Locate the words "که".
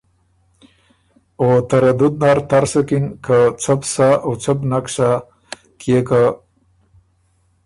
3.25-3.37, 6.07-6.21